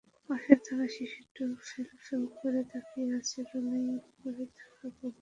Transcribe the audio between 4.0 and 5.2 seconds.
ওপারে থাকা কবরের দিকে।